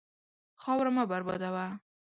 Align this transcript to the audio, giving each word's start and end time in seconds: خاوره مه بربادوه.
خاوره 0.63 0.91
مه 0.95 1.03
بربادوه. 1.11 1.65